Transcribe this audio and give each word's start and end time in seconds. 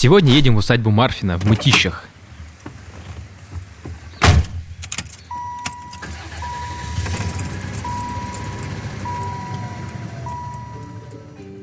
Сегодня 0.00 0.32
едем 0.32 0.54
в 0.54 0.58
усадьбу 0.58 0.92
Марфина 0.92 1.38
в 1.38 1.44
Мытищах. 1.44 2.07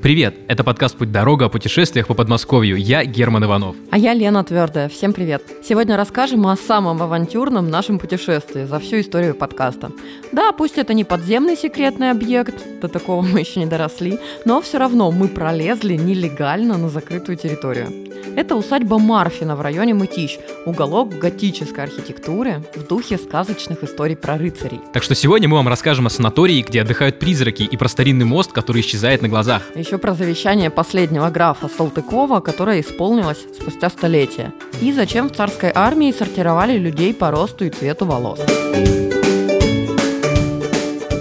Привет! 0.05 0.35
Это 0.47 0.63
подкаст 0.63 0.97
«Путь 0.97 1.11
дорога» 1.11 1.45
о 1.45 1.49
путешествиях 1.49 2.05
по 2.05 2.13
Подмосковью. 2.13 2.75
Я 2.75 3.03
Герман 3.05 3.45
Иванов. 3.45 3.75
А 3.89 3.97
я 3.97 4.13
Лена 4.13 4.43
Твердая. 4.43 4.87
Всем 4.87 5.13
привет! 5.13 5.41
Сегодня 5.63 5.97
расскажем 5.97 6.45
о 6.45 6.55
самом 6.55 7.01
авантюрном 7.01 7.71
нашем 7.71 7.97
путешествии 7.97 8.65
за 8.65 8.77
всю 8.77 8.99
историю 8.99 9.33
подкаста. 9.33 9.91
Да, 10.31 10.51
пусть 10.51 10.77
это 10.77 10.93
не 10.93 11.05
подземный 11.05 11.57
секретный 11.57 12.11
объект, 12.11 12.53
до 12.81 12.87
такого 12.87 13.23
мы 13.23 13.39
еще 13.39 13.59
не 13.59 13.65
доросли, 13.65 14.19
но 14.45 14.61
все 14.61 14.77
равно 14.77 15.09
мы 15.09 15.27
пролезли 15.27 15.95
нелегально 15.95 16.77
на 16.77 16.89
закрытую 16.89 17.35
территорию. 17.35 17.87
Это 18.35 18.55
усадьба 18.55 18.99
Марфина 18.99 19.55
в 19.55 19.61
районе 19.61 19.93
Мытищ, 19.93 20.37
уголок 20.65 21.17
готической 21.17 21.85
архитектуры 21.85 22.63
в 22.75 22.85
духе 22.85 23.17
сказочных 23.17 23.83
историй 23.83 24.17
про 24.17 24.37
рыцарей. 24.37 24.81
Так 24.93 25.03
что 25.03 25.15
сегодня 25.15 25.47
мы 25.47 25.55
вам 25.55 25.69
расскажем 25.69 26.07
о 26.07 26.09
санатории, 26.09 26.61
где 26.61 26.81
отдыхают 26.81 27.17
призраки, 27.17 27.63
и 27.63 27.77
про 27.77 27.87
старинный 27.87 28.25
мост, 28.25 28.51
который 28.51 28.81
исчезает 28.81 29.21
на 29.21 29.29
глазах. 29.29 29.63
Еще 29.73 29.94
про 29.97 30.13
завещание 30.13 30.69
последнего 30.69 31.29
графа 31.29 31.67
Салтыкова, 31.67 32.39
которое 32.39 32.81
исполнилось 32.81 33.45
спустя 33.59 33.89
столетия. 33.89 34.53
И 34.81 34.91
зачем 34.91 35.29
в 35.29 35.35
царской 35.35 35.71
армии 35.73 36.11
сортировали 36.11 36.77
людей 36.77 37.13
по 37.13 37.31
росту 37.31 37.65
и 37.65 37.69
цвету 37.69 38.05
волос. 38.05 38.39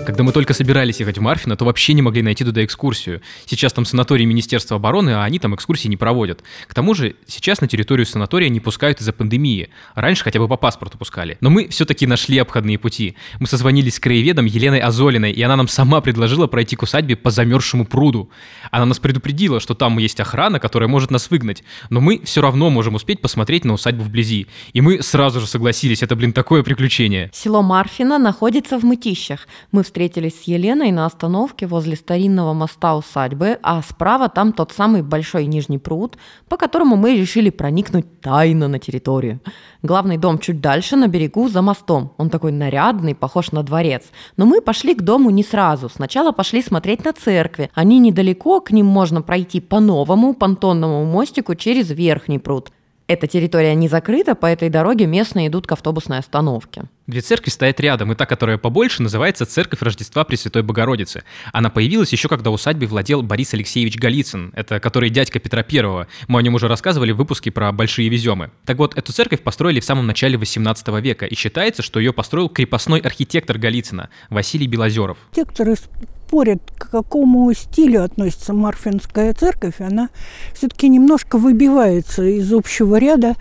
Когда 0.04 0.22
мы 0.22 0.32
только 0.32 0.52
собирались 0.52 1.00
ехать 1.00 1.16
в 1.16 1.22
Марфино, 1.22 1.56
то 1.56 1.64
вообще 1.64 1.94
не 1.94 2.02
могли 2.02 2.20
найти 2.20 2.44
туда 2.44 2.62
экскурсию. 2.62 3.22
Сейчас 3.46 3.72
там 3.72 3.86
санаторий 3.86 4.26
Министерства 4.26 4.76
обороны, 4.76 5.10
а 5.10 5.24
они 5.24 5.38
там 5.38 5.54
экскурсии 5.54 5.88
не 5.88 5.96
проводят. 5.96 6.42
К 6.68 6.74
тому 6.74 6.92
же 6.94 7.16
сейчас 7.26 7.62
на 7.62 7.68
территорию 7.68 8.04
санатория 8.04 8.50
не 8.50 8.60
пускают 8.60 9.00
из-за 9.00 9.14
пандемии. 9.14 9.70
Раньше 9.94 10.22
хотя 10.22 10.40
бы 10.40 10.46
по 10.46 10.56
паспорту 10.56 10.98
пускали. 10.98 11.38
Но 11.40 11.48
мы 11.48 11.68
все-таки 11.68 12.06
нашли 12.06 12.36
обходные 12.38 12.78
пути. 12.78 13.16
Мы 13.40 13.46
созвонились 13.46 13.94
с 13.94 14.00
краеведом 14.00 14.44
Еленой 14.44 14.80
Азолиной, 14.80 15.32
и 15.32 15.42
она 15.42 15.56
нам 15.56 15.68
сама 15.68 16.02
предложила 16.02 16.46
пройти 16.46 16.76
к 16.76 16.82
усадьбе 16.82 17.16
по 17.16 17.30
замерзшему 17.30 17.86
пруду. 17.86 18.28
Она 18.70 18.84
нас 18.84 18.98
предупредила, 18.98 19.58
что 19.58 19.74
там 19.74 19.96
есть 19.98 20.20
охрана, 20.20 20.60
которая 20.60 20.88
может 20.88 21.10
нас 21.10 21.30
выгнать. 21.30 21.64
Но 21.88 22.02
мы 22.02 22.20
все 22.24 22.42
равно 22.42 22.68
можем 22.68 22.94
успеть 22.94 23.22
посмотреть 23.22 23.64
на 23.64 23.72
усадьбу 23.72 24.04
вблизи. 24.04 24.48
И 24.74 24.82
мы 24.82 25.02
сразу 25.02 25.40
же 25.40 25.46
согласились, 25.46 26.02
это, 26.02 26.14
блин, 26.14 26.34
такое 26.34 26.62
приключение. 26.62 27.30
Село 27.32 27.62
Марфино 27.62 28.18
находится 28.18 28.78
в 28.78 28.84
Мытищах. 28.84 29.48
Мы 29.72 29.82
встретились 29.82 29.93
встретились 29.94 30.42
с 30.42 30.48
Еленой 30.48 30.90
на 30.90 31.06
остановке 31.06 31.68
возле 31.68 31.94
старинного 31.94 32.52
моста 32.52 32.96
усадьбы, 32.96 33.60
а 33.62 33.80
справа 33.80 34.28
там 34.28 34.52
тот 34.52 34.72
самый 34.72 35.02
большой 35.02 35.46
нижний 35.46 35.78
пруд, 35.78 36.18
по 36.48 36.56
которому 36.56 36.96
мы 36.96 37.16
решили 37.16 37.48
проникнуть 37.50 38.20
тайно 38.20 38.66
на 38.66 38.80
территорию. 38.80 39.38
Главный 39.84 40.18
дом 40.18 40.40
чуть 40.40 40.60
дальше, 40.60 40.96
на 40.96 41.06
берегу, 41.06 41.48
за 41.48 41.62
мостом. 41.62 42.12
Он 42.16 42.28
такой 42.28 42.50
нарядный, 42.50 43.14
похож 43.14 43.52
на 43.52 43.62
дворец. 43.62 44.02
Но 44.36 44.46
мы 44.46 44.60
пошли 44.60 44.96
к 44.96 45.02
дому 45.02 45.30
не 45.30 45.44
сразу. 45.44 45.88
Сначала 45.88 46.32
пошли 46.32 46.60
смотреть 46.60 47.04
на 47.04 47.12
церкви. 47.12 47.70
Они 47.72 48.00
недалеко, 48.00 48.60
к 48.60 48.72
ним 48.72 48.86
можно 48.86 49.22
пройти 49.22 49.60
по 49.60 49.78
новому 49.78 50.34
понтонному 50.34 51.04
мостику 51.04 51.54
через 51.54 51.90
верхний 51.90 52.40
пруд. 52.40 52.72
Эта 53.06 53.26
территория 53.26 53.74
не 53.74 53.86
закрыта, 53.86 54.34
по 54.34 54.46
этой 54.46 54.70
дороге 54.70 55.04
местные 55.04 55.48
идут 55.48 55.66
к 55.66 55.72
автобусной 55.72 56.18
остановке. 56.18 56.84
Две 57.06 57.20
церкви 57.20 57.50
стоят 57.50 57.78
рядом, 57.80 58.10
и 58.12 58.14
та, 58.14 58.24
которая 58.24 58.56
побольше, 58.56 59.02
называется 59.02 59.44
Церковь 59.44 59.82
Рождества 59.82 60.24
Пресвятой 60.24 60.62
Богородицы. 60.62 61.22
Она 61.52 61.68
появилась 61.68 62.12
еще 62.12 62.28
когда 62.28 62.50
усадьбой 62.50 62.88
владел 62.88 63.20
Борис 63.20 63.52
Алексеевич 63.52 63.98
Голицын, 63.98 64.54
это 64.56 64.80
который 64.80 65.10
дядька 65.10 65.38
Петра 65.38 65.62
Первого. 65.62 66.06
Мы 66.28 66.38
о 66.38 66.42
нем 66.42 66.54
уже 66.54 66.66
рассказывали 66.66 67.12
в 67.12 67.18
выпуске 67.18 67.50
про 67.50 67.72
Большие 67.72 68.08
Веземы. 68.08 68.52
Так 68.64 68.78
вот, 68.78 68.96
эту 68.96 69.12
церковь 69.12 69.42
построили 69.42 69.80
в 69.80 69.84
самом 69.84 70.06
начале 70.06 70.38
18 70.38 70.88
века, 71.02 71.26
и 71.26 71.34
считается, 71.34 71.82
что 71.82 72.00
ее 72.00 72.14
построил 72.14 72.48
крепостной 72.48 73.00
архитектор 73.00 73.58
Голицына 73.58 74.08
Василий 74.30 74.66
Белозеров. 74.66 75.18
Архитектор 75.32 75.68
спорят, 76.34 76.62
к 76.76 76.90
какому 76.90 77.52
стилю 77.52 78.02
относится 78.02 78.52
Марфинская 78.52 79.32
церковь, 79.34 79.74
она 79.78 80.08
все-таки 80.52 80.88
немножко 80.88 81.38
выбивается 81.38 82.24
из 82.24 82.52
общего 82.52 82.96
ряда 82.96 83.36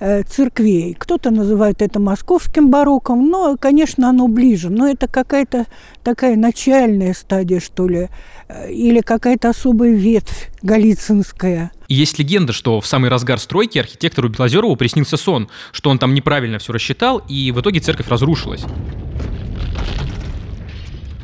э, 0.00 0.22
церквей. 0.22 0.96
Кто-то 0.98 1.30
называет 1.30 1.82
это 1.82 2.00
московским 2.00 2.70
барокком, 2.70 3.28
но, 3.28 3.58
конечно, 3.58 4.08
оно 4.08 4.28
ближе. 4.28 4.70
Но 4.70 4.88
это 4.88 5.08
какая-то 5.08 5.66
такая 6.02 6.36
начальная 6.36 7.12
стадия, 7.12 7.60
что 7.60 7.86
ли, 7.86 8.08
э, 8.48 8.72
или 8.72 9.02
какая-то 9.02 9.50
особая 9.50 9.90
ветвь 9.90 10.48
галицинская. 10.62 11.70
Есть 11.88 12.18
легенда, 12.18 12.54
что 12.54 12.80
в 12.80 12.86
самый 12.86 13.10
разгар 13.10 13.38
стройки 13.38 13.78
архитектору 13.78 14.30
Белозерову 14.30 14.76
приснился 14.76 15.18
сон, 15.18 15.50
что 15.72 15.90
он 15.90 15.98
там 15.98 16.14
неправильно 16.14 16.58
все 16.58 16.72
рассчитал, 16.72 17.18
и 17.28 17.52
в 17.52 17.60
итоге 17.60 17.80
церковь 17.80 18.08
разрушилась. 18.08 18.64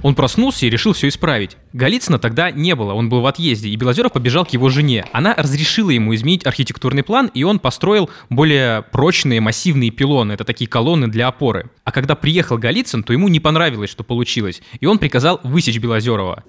Он 0.05 0.15
проснулся 0.15 0.67
и 0.67 0.71
решил 0.71 0.93
все 0.93 1.09
исправить. 1.09 1.57
Голицына 1.73 2.19
тогда 2.19 2.51
не 2.51 2.75
было, 2.75 2.93
он 2.93 3.09
был 3.09 3.23
в 3.23 3.27
отъезде, 3.27 3.71
и 3.71 3.77
Белозеров 3.77 4.13
побежал 4.13 4.45
к 4.45 4.51
его 4.51 4.69
жене. 4.69 5.07
Она 5.13 5.35
разрешила 5.35 5.89
ему 5.89 6.15
изменить 6.15 6.45
архитектурный 6.45 7.03
план, 7.03 7.31
и 7.33 7.43
он 7.43 7.59
построил 7.59 8.11
более 8.29 8.83
прочные 8.83 9.41
массивные 9.41 9.91
пилоны, 9.91 10.33
это 10.33 10.45
такие 10.45 10.69
колонны 10.69 11.09
для 11.09 11.29
опоры. 11.29 11.71
А 11.85 11.91
когда 11.91 12.17
приехал 12.17 12.59
Голицын, 12.59 13.03
то 13.03 13.15
ему 13.15 13.29
не 13.29 13.41
понравилось, 13.41 13.89
что 13.89 14.05
получилось, 14.05 14.61
и 14.79 14.85
он 14.85 14.99
приказал 14.99 15.41
высечь 15.43 15.79
Белозерова. 15.79 16.45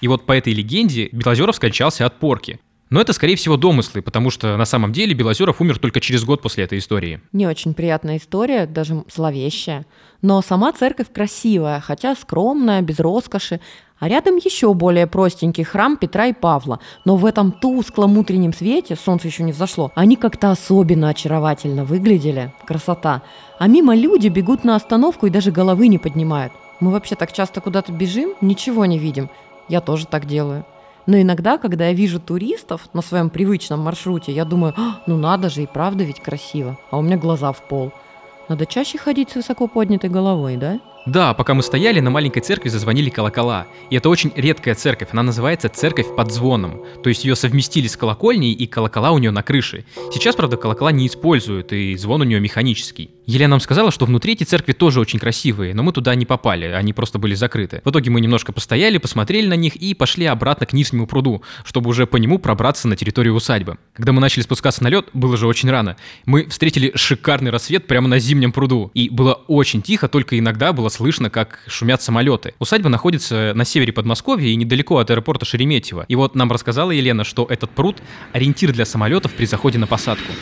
И 0.00 0.08
вот 0.08 0.26
по 0.26 0.32
этой 0.32 0.52
легенде 0.52 1.08
Белозеров 1.12 1.54
скончался 1.54 2.06
от 2.06 2.18
порки. 2.18 2.58
Но 2.88 3.00
это, 3.00 3.12
скорее 3.12 3.36
всего, 3.36 3.56
домыслы, 3.56 4.00
потому 4.00 4.30
что 4.30 4.56
на 4.56 4.64
самом 4.64 4.92
деле 4.92 5.12
Белозеров 5.12 5.60
умер 5.60 5.78
только 5.78 6.00
через 6.00 6.24
год 6.24 6.40
после 6.40 6.64
этой 6.64 6.78
истории. 6.78 7.20
Не 7.32 7.46
очень 7.46 7.74
приятная 7.74 8.18
история, 8.18 8.66
даже 8.66 9.04
зловещая. 9.12 9.86
Но 10.22 10.40
сама 10.40 10.72
церковь 10.72 11.12
красивая, 11.12 11.80
хотя 11.80 12.14
скромная, 12.14 12.82
без 12.82 13.00
роскоши. 13.00 13.60
А 13.98 14.08
рядом 14.08 14.36
еще 14.36 14.72
более 14.74 15.06
простенький 15.06 15.64
храм 15.64 15.96
Петра 15.96 16.26
и 16.26 16.32
Павла. 16.32 16.80
Но 17.04 17.16
в 17.16 17.24
этом 17.24 17.50
тусклом 17.50 18.18
утреннем 18.18 18.52
свете, 18.52 18.94
солнце 18.94 19.28
еще 19.28 19.42
не 19.42 19.52
взошло, 19.52 19.90
они 19.94 20.16
как-то 20.16 20.50
особенно 20.50 21.08
очаровательно 21.08 21.84
выглядели. 21.84 22.52
Красота. 22.66 23.22
А 23.58 23.66
мимо 23.66 23.96
люди 23.96 24.28
бегут 24.28 24.64
на 24.64 24.76
остановку 24.76 25.26
и 25.26 25.30
даже 25.30 25.50
головы 25.50 25.88
не 25.88 25.98
поднимают. 25.98 26.52
Мы 26.78 26.90
вообще 26.92 27.14
так 27.14 27.32
часто 27.32 27.60
куда-то 27.60 27.90
бежим, 27.90 28.34
ничего 28.40 28.84
не 28.84 28.98
видим. 28.98 29.30
Я 29.68 29.80
тоже 29.80 30.06
так 30.06 30.26
делаю. 30.26 30.64
Но 31.06 31.20
иногда, 31.20 31.56
когда 31.56 31.88
я 31.88 31.92
вижу 31.92 32.18
туристов 32.18 32.88
на 32.92 33.00
своем 33.00 33.30
привычном 33.30 33.80
маршруте, 33.80 34.32
я 34.32 34.44
думаю, 34.44 34.74
«А, 34.76 35.00
ну 35.06 35.16
надо 35.16 35.48
же, 35.50 35.62
и 35.62 35.66
правда 35.66 36.04
ведь 36.04 36.20
красиво. 36.20 36.78
А 36.90 36.98
у 36.98 37.02
меня 37.02 37.16
глаза 37.16 37.52
в 37.52 37.62
пол. 37.68 37.92
Надо 38.48 38.66
чаще 38.66 38.98
ходить 38.98 39.30
с 39.30 39.36
высоко 39.36 39.68
поднятой 39.68 40.10
головой, 40.10 40.56
да? 40.56 40.80
Да, 41.06 41.34
пока 41.34 41.54
мы 41.54 41.62
стояли, 41.62 42.00
на 42.00 42.10
маленькой 42.10 42.40
церкви 42.40 42.68
зазвонили 42.68 43.10
колокола. 43.10 43.68
И 43.90 43.96
это 43.96 44.08
очень 44.08 44.32
редкая 44.34 44.74
церковь, 44.74 45.08
она 45.12 45.22
называется 45.22 45.68
церковь 45.68 46.14
под 46.16 46.32
звоном. 46.32 46.82
То 47.04 47.08
есть 47.08 47.24
ее 47.24 47.36
совместили 47.36 47.86
с 47.86 47.96
колокольней, 47.96 48.52
и 48.52 48.66
колокола 48.66 49.12
у 49.12 49.18
нее 49.18 49.30
на 49.30 49.44
крыше. 49.44 49.84
Сейчас, 50.12 50.34
правда, 50.34 50.56
колокола 50.56 50.90
не 50.90 51.06
используют, 51.06 51.72
и 51.72 51.94
звон 51.96 52.22
у 52.22 52.24
нее 52.24 52.40
механический. 52.40 53.10
Елена 53.26 53.52
нам 53.52 53.60
сказала, 53.60 53.90
что 53.90 54.06
внутри 54.06 54.34
эти 54.34 54.44
церкви 54.44 54.72
тоже 54.72 55.00
очень 55.00 55.18
красивые, 55.18 55.74
но 55.74 55.82
мы 55.82 55.92
туда 55.92 56.14
не 56.14 56.26
попали, 56.26 56.66
они 56.66 56.92
просто 56.92 57.18
были 57.18 57.34
закрыты. 57.34 57.82
В 57.84 57.90
итоге 57.90 58.10
мы 58.10 58.20
немножко 58.20 58.52
постояли, 58.52 58.98
посмотрели 58.98 59.48
на 59.48 59.54
них 59.54 59.74
и 59.74 59.94
пошли 59.94 60.26
обратно 60.26 60.66
к 60.66 60.72
нижнему 60.72 61.08
пруду, 61.08 61.42
чтобы 61.64 61.90
уже 61.90 62.06
по 62.06 62.16
нему 62.16 62.38
пробраться 62.38 62.86
на 62.86 62.94
территорию 62.96 63.34
усадьбы. 63.34 63.78
Когда 63.94 64.12
мы 64.12 64.20
начали 64.20 64.42
спускаться 64.42 64.82
на 64.84 64.88
лед, 64.88 65.08
было 65.12 65.36
же 65.36 65.48
очень 65.48 65.70
рано. 65.70 65.96
Мы 66.24 66.46
встретили 66.46 66.92
шикарный 66.94 67.50
рассвет 67.50 67.88
прямо 67.88 68.06
на 68.06 68.20
зимнем 68.20 68.52
пруду. 68.52 68.92
И 68.94 69.08
было 69.08 69.34
очень 69.48 69.82
тихо, 69.82 70.08
только 70.08 70.38
иногда 70.38 70.72
было 70.72 70.88
слышно, 70.96 71.30
как 71.30 71.60
шумят 71.66 72.00
самолеты. 72.00 72.54
Усадьба 72.58 72.88
находится 72.88 73.52
на 73.54 73.64
севере 73.64 73.92
Подмосковья 73.92 74.48
и 74.48 74.56
недалеко 74.56 74.98
от 74.98 75.10
аэропорта 75.10 75.44
Шереметьево. 75.44 76.06
И 76.08 76.16
вот 76.16 76.34
нам 76.34 76.50
рассказала 76.50 76.90
Елена, 76.90 77.24
что 77.24 77.46
этот 77.48 77.70
пруд– 77.70 77.96
ориентир 78.32 78.72
для 78.72 78.86
самолетов 78.86 79.34
при 79.34 79.44
заходе 79.44 79.78
на 79.78 79.86
посадку. 79.86 80.32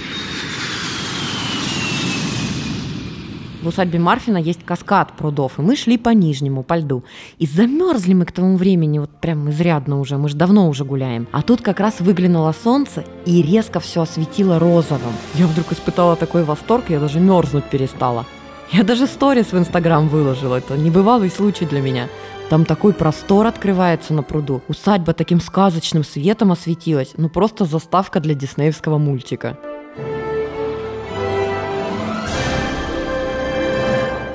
В 3.63 3.69
усадьбе 3.69 3.99
Марфина 3.99 4.37
есть 4.37 4.63
каскад 4.65 5.17
прудов, 5.17 5.59
и 5.59 5.63
мы 5.63 5.75
шли 5.75 5.97
по 5.97 6.11
нижнему, 6.11 6.63
по 6.63 6.77
льду. 6.77 7.03
И 7.39 7.47
замерзли 7.47 8.13
мы 8.13 8.27
к 8.27 8.33
тому 8.33 8.57
времени, 8.57 8.99
вот 8.99 9.11
прям 9.23 9.51
изрядно 9.51 10.01
уже, 10.01 10.19
мы 10.19 10.29
же 10.29 10.37
давно 10.37 10.69
уже 10.69 10.85
гуляем. 10.85 11.27
А 11.33 11.41
тут 11.41 11.63
как 11.63 11.81
раз 11.81 12.01
выглянуло 12.01 12.55
солнце, 12.63 13.05
и 13.25 13.41
резко 13.43 13.81
все 13.81 14.03
осветило 14.03 14.59
розовым. 14.59 15.15
Я 15.35 15.47
вдруг 15.47 15.73
испытала 15.73 16.15
такой 16.15 16.45
восторг, 16.45 16.91
я 16.91 17.01
даже 17.01 17.21
мерзнуть 17.21 17.65
перестала. 17.65 18.27
Я 18.73 18.83
даже 18.83 19.07
сторис 19.07 19.53
в 19.53 19.59
Инстаграм 19.59 20.09
выложила. 20.09 20.57
Это 20.57 20.77
небывалый 20.77 21.31
случай 21.31 21.67
для 21.67 21.81
меня. 21.81 22.09
Там 22.51 22.65
такой 22.65 22.93
простор 22.93 23.47
открывается 23.47 24.13
на 24.13 24.23
пруду. 24.23 24.63
Усадьба 24.69 25.13
таким 25.13 25.41
сказочным 25.41 26.05
светом 26.05 26.53
осветилась. 26.53 27.13
Ну 27.17 27.29
просто 27.29 27.65
заставка 27.65 28.21
для 28.21 28.35
диснеевского 28.35 28.99
мультика. 28.99 29.57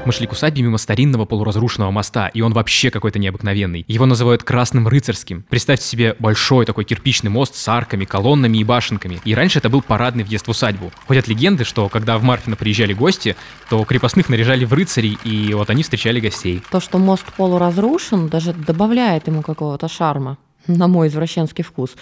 Мы 0.10 0.14
шли 0.14 0.26
к 0.26 0.32
усадьбе 0.32 0.64
мимо 0.64 0.80
старинного 0.80 1.26
полуразрушенного 1.26 1.92
моста, 1.92 2.30
и 2.30 2.42
он 2.42 2.52
вообще 2.52 2.90
какой-то 2.90 3.20
необыкновенный. 3.20 3.86
Его 3.88 4.08
называют 4.08 4.42
красным 4.42 4.88
рыцарским. 4.88 5.46
Представьте 5.48 5.86
себе 5.86 6.16
большой 6.18 6.66
такой 6.66 6.84
кирпичный 6.84 7.30
мост 7.30 7.54
с 7.54 7.68
арками, 7.68 8.06
колоннами 8.06 8.58
и 8.58 8.64
башенками. 8.64 9.22
И 9.24 9.36
раньше 9.36 9.60
это 9.60 9.70
был 9.70 9.84
парадный 9.84 10.24
въезд 10.24 10.48
в 10.48 10.50
усадьбу. 10.50 10.92
Ходят 11.06 11.28
легенды, 11.28 11.64
что 11.64 11.90
когда 11.90 12.18
в 12.18 12.24
Марфино 12.24 12.56
приезжали 12.56 12.94
гости, 12.94 13.36
то 13.70 13.84
крепостных 13.84 14.30
наряжали 14.30 14.66
в 14.66 14.74
рыцарей, 14.74 15.16
и 15.24 15.54
вот 15.54 15.70
они 15.70 15.84
встречали 15.84 16.20
гостей. 16.20 16.64
То, 16.72 16.80
что 16.80 16.98
мост 16.98 17.26
полуразрушен, 17.38 18.30
даже 18.30 18.54
добавляет 18.54 19.28
ему 19.28 19.44
какого-то 19.44 19.88
шарма, 19.88 20.40
на 20.66 20.88
мой 20.88 21.10
извращенский 21.10 21.64
вкус. 21.64 21.96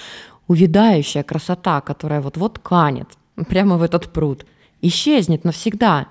Увядающая 0.48 1.24
красота, 1.24 1.82
которая 1.82 2.22
вот-вот 2.22 2.58
канет 2.60 3.10
прямо 3.50 3.76
в 3.76 3.84
этот 3.84 4.14
пруд, 4.14 4.46
исчезнет 4.82 5.44
навсегда. 5.44 6.08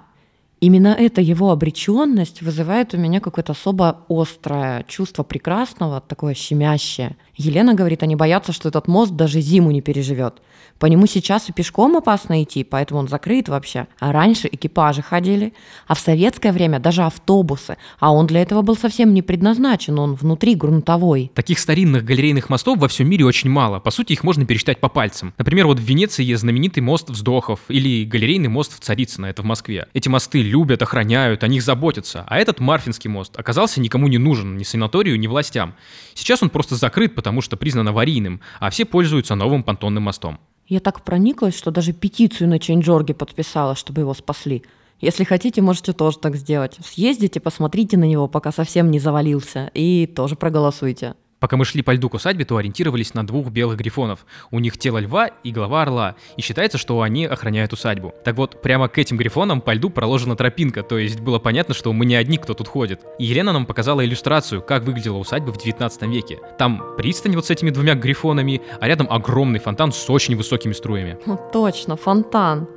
Именно 0.60 0.96
эта 0.98 1.20
его 1.20 1.50
обреченность 1.50 2.40
вызывает 2.40 2.94
у 2.94 2.96
меня 2.96 3.20
какое-то 3.20 3.52
особо 3.52 4.00
острое 4.08 4.84
чувство 4.88 5.22
прекрасного, 5.22 6.00
такое 6.00 6.32
щемящее. 6.32 7.16
Елена 7.36 7.74
говорит, 7.74 8.02
они 8.02 8.16
боятся, 8.16 8.52
что 8.52 8.70
этот 8.70 8.88
мост 8.88 9.12
даже 9.12 9.40
зиму 9.40 9.70
не 9.70 9.82
переживет. 9.82 10.40
По 10.78 10.86
нему 10.86 11.06
сейчас 11.06 11.48
и 11.48 11.52
пешком 11.52 11.96
опасно 11.96 12.42
идти, 12.42 12.64
поэтому 12.64 13.00
он 13.00 13.08
закрыт 13.08 13.48
вообще. 13.48 13.86
А 13.98 14.12
раньше 14.12 14.48
экипажи 14.50 15.02
ходили, 15.02 15.52
а 15.86 15.94
в 15.94 15.98
советское 15.98 16.52
время 16.52 16.78
даже 16.78 17.02
автобусы. 17.02 17.76
А 17.98 18.12
он 18.12 18.26
для 18.26 18.40
этого 18.40 18.62
был 18.62 18.76
совсем 18.76 19.12
не 19.12 19.22
предназначен, 19.22 19.98
он 19.98 20.14
внутри 20.14 20.54
грунтовой. 20.54 21.30
Таких 21.34 21.58
старинных 21.58 22.04
галерейных 22.04 22.48
мостов 22.48 22.78
во 22.78 22.88
всем 22.88 23.08
мире 23.08 23.26
очень 23.26 23.50
мало. 23.50 23.80
По 23.80 23.90
сути, 23.90 24.14
их 24.14 24.24
можно 24.24 24.46
пересчитать 24.46 24.80
по 24.80 24.88
пальцам. 24.88 25.34
Например, 25.36 25.66
вот 25.66 25.78
в 25.78 25.82
Венеции 25.82 26.24
есть 26.24 26.40
знаменитый 26.40 26.82
мост 26.82 27.10
Вздохов 27.10 27.60
или 27.68 28.04
галерейный 28.04 28.48
мост 28.48 28.74
в 28.74 28.80
Царицыно, 28.80 29.26
это 29.26 29.42
в 29.42 29.44
Москве. 29.46 29.88
Эти 29.94 30.08
мосты 30.08 30.42
любят, 30.46 30.82
охраняют, 30.82 31.44
о 31.44 31.48
них 31.48 31.62
заботятся. 31.62 32.24
А 32.26 32.38
этот 32.38 32.60
Марфинский 32.60 33.10
мост 33.10 33.38
оказался 33.38 33.80
никому 33.80 34.08
не 34.08 34.18
нужен, 34.18 34.56
ни 34.56 34.62
санаторию, 34.62 35.18
ни 35.18 35.26
властям. 35.26 35.74
Сейчас 36.14 36.42
он 36.42 36.50
просто 36.50 36.76
закрыт, 36.76 37.14
потому 37.14 37.42
что 37.42 37.56
признан 37.56 37.88
аварийным, 37.88 38.40
а 38.60 38.70
все 38.70 38.84
пользуются 38.84 39.34
новым 39.34 39.62
понтонным 39.62 40.04
мостом. 40.04 40.38
Я 40.68 40.80
так 40.80 41.02
прониклась, 41.02 41.56
что 41.56 41.70
даже 41.70 41.92
петицию 41.92 42.48
на 42.48 42.58
Ченджорге 42.58 43.14
подписала, 43.14 43.76
чтобы 43.76 44.00
его 44.00 44.14
спасли. 44.14 44.64
Если 45.00 45.24
хотите, 45.24 45.60
можете 45.60 45.92
тоже 45.92 46.18
так 46.18 46.36
сделать. 46.36 46.78
Съездите, 46.84 47.38
посмотрите 47.38 47.96
на 47.98 48.04
него, 48.04 48.28
пока 48.28 48.50
совсем 48.50 48.90
не 48.90 48.98
завалился, 48.98 49.70
и 49.74 50.06
тоже 50.06 50.36
проголосуйте. 50.36 51.14
Пока 51.38 51.56
мы 51.56 51.64
шли 51.64 51.82
по 51.82 51.92
льду 51.92 52.08
к 52.08 52.14
усадьбе, 52.14 52.44
то 52.44 52.56
ориентировались 52.56 53.12
на 53.12 53.26
двух 53.26 53.48
белых 53.50 53.76
грифонов. 53.76 54.24
У 54.50 54.58
них 54.58 54.78
тело 54.78 54.98
льва 54.98 55.26
и 55.26 55.52
голова 55.52 55.82
орла, 55.82 56.16
и 56.36 56.42
считается, 56.42 56.78
что 56.78 57.02
они 57.02 57.26
охраняют 57.26 57.72
усадьбу. 57.72 58.14
Так 58.24 58.36
вот, 58.36 58.62
прямо 58.62 58.88
к 58.88 58.96
этим 58.98 59.16
грифонам 59.18 59.60
по 59.60 59.74
льду 59.74 59.90
проложена 59.90 60.34
тропинка, 60.34 60.82
то 60.82 60.96
есть 60.96 61.20
было 61.20 61.38
понятно, 61.38 61.74
что 61.74 61.92
мы 61.92 62.06
не 62.06 62.16
одни, 62.16 62.38
кто 62.38 62.54
тут 62.54 62.68
ходит. 62.68 63.02
И 63.18 63.24
Елена 63.24 63.52
нам 63.52 63.66
показала 63.66 64.04
иллюстрацию, 64.04 64.62
как 64.62 64.84
выглядела 64.84 65.18
усадьба 65.18 65.52
в 65.52 65.58
19 65.58 66.02
веке. 66.02 66.38
Там 66.58 66.82
пристань 66.96 67.34
вот 67.34 67.46
с 67.46 67.50
этими 67.50 67.70
двумя 67.70 67.94
грифонами, 67.94 68.62
а 68.80 68.88
рядом 68.88 69.06
огромный 69.10 69.60
фонтан 69.60 69.92
с 69.92 70.08
очень 70.08 70.36
высокими 70.36 70.72
струями. 70.72 71.18
Ну, 71.26 71.38
точно, 71.52 71.96
фонтан. 71.96 72.68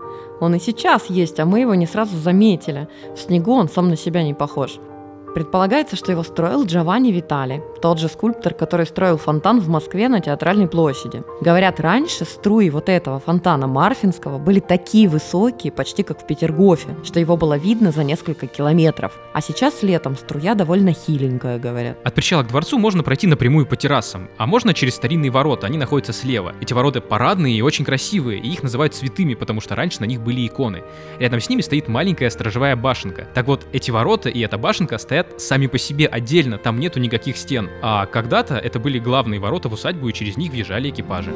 Он 0.42 0.56
и 0.56 0.60
сейчас 0.60 1.10
есть, 1.10 1.40
а 1.40 1.46
мы 1.46 1.62
его 1.62 1.76
не 1.76 1.86
сразу 1.86 2.18
заметили. 2.18 2.88
В 3.16 3.20
снегу 3.20 3.54
он 3.54 3.70
сам 3.70 3.90
на 3.90 3.98
себя 3.98 4.24
не 4.24 4.34
похож. 4.34 4.80
Предполагается, 5.34 5.96
что 5.96 6.12
его 6.12 6.24
строил 6.24 6.66
Джованни 6.66 7.12
Витали, 7.12 7.64
тот 7.82 8.00
же 8.00 8.08
скульптор, 8.08 8.54
который 8.54 8.86
строил 8.86 9.18
фонтан 9.18 9.60
в 9.60 9.70
Москве 9.70 10.10
на 10.10 10.20
Театральной 10.20 10.68
площади. 10.68 11.24
Говорят, 11.42 11.80
раньше 11.80 12.26
струи 12.26 12.70
вот 12.70 12.90
этого 12.90 13.20
фонтана 13.20 13.68
Марфинского 13.68 14.38
были 14.38 14.60
такие 14.60 15.08
высокие, 15.08 15.72
почти 15.72 16.04
как 16.04 16.22
в 16.22 16.28
Петергофе, 16.28 16.96
что 17.04 17.20
его 17.20 17.38
было 17.38 17.58
видно 17.58 17.92
за 17.92 18.04
несколько 18.04 18.48
километров. 18.48 19.14
А 19.34 19.42
сейчас 19.42 19.84
летом 19.84 20.18
струя 20.18 20.56
довольно 20.56 20.94
хиленькая, 20.94 21.60
говорят. 21.60 21.98
От 22.04 22.14
причала 22.16 22.44
к 22.44 22.48
дворцу 22.48 22.80
можно 22.80 23.04
пройти 23.04 23.28
напрямую 23.28 23.66
по 23.66 23.76
террасам, 23.76 24.30
а 24.38 24.48
можно 24.48 24.74
через 24.74 24.96
старинные 24.96 25.32
ворота, 25.32 25.68
они 25.68 25.78
находятся 25.78 26.12
слева. 26.12 26.54
Эти 26.60 26.74
ворота 26.74 27.02
парадные 27.02 27.56
и 27.56 27.62
очень 27.62 27.86
красивые, 27.86 28.40
и 28.40 28.50
их 28.50 28.64
называют 28.64 28.96
святыми, 28.96 29.36
потому 29.36 29.62
что 29.62 29.76
раньше 29.76 30.02
на 30.02 30.06
них 30.06 30.22
были 30.22 30.46
иконы. 30.48 30.84
Рядом 31.20 31.40
с 31.40 31.50
ними 31.50 31.62
стоит 31.62 31.88
маленькая 31.88 32.30
сторожевая 32.30 32.76
башенка. 32.76 33.28
Так 33.34 33.48
вот, 33.48 33.68
эти 33.72 33.92
ворота 33.92 34.30
и 34.30 34.40
эта 34.42 34.58
башенка 34.58 34.98
стоят 34.98 35.19
стоят 35.20 35.42
сами 35.42 35.68
по 35.68 35.78
себе 35.78 36.08
отдельно, 36.08 36.58
там 36.58 36.80
нету 36.80 37.00
никаких 37.00 37.38
стен. 37.38 37.70
А 37.82 38.06
когда-то 38.06 38.56
это 38.56 38.80
были 38.80 39.00
главные 39.00 39.40
ворота 39.40 39.70
в 39.70 39.74
усадьбу, 39.74 40.10
и 40.10 40.14
через 40.14 40.38
них 40.38 40.52
въезжали 40.52 40.90
экипажи. 40.90 41.34